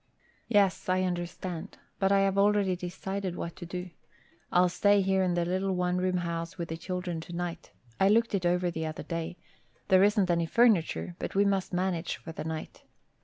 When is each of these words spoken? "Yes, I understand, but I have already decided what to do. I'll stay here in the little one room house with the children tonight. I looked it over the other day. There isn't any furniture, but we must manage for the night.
"Yes, 0.47 0.89
I 0.89 1.03
understand, 1.03 1.77
but 1.99 2.11
I 2.11 2.21
have 2.21 2.35
already 2.35 2.75
decided 2.75 3.35
what 3.35 3.55
to 3.57 3.67
do. 3.67 3.91
I'll 4.51 4.67
stay 4.67 5.01
here 5.01 5.21
in 5.21 5.35
the 5.35 5.45
little 5.45 5.75
one 5.75 5.97
room 5.99 6.17
house 6.17 6.57
with 6.57 6.69
the 6.69 6.75
children 6.77 7.21
tonight. 7.21 7.69
I 7.99 8.09
looked 8.09 8.33
it 8.33 8.43
over 8.43 8.71
the 8.71 8.87
other 8.87 9.03
day. 9.03 9.37
There 9.89 10.01
isn't 10.01 10.31
any 10.31 10.47
furniture, 10.47 11.15
but 11.19 11.35
we 11.35 11.45
must 11.45 11.71
manage 11.71 12.15
for 12.17 12.31
the 12.31 12.43
night. 12.43 12.81